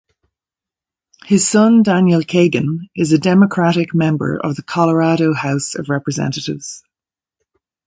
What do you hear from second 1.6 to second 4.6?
Daniel Kagan is a Democratic Member of